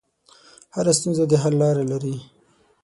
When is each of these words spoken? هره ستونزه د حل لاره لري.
هره 0.75 0.93
ستونزه 0.99 1.23
د 1.27 1.33
حل 1.41 1.53
لاره 1.61 1.83
لري. 1.91 2.15